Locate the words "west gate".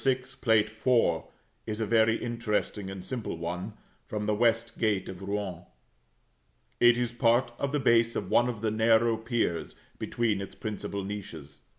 4.33-5.07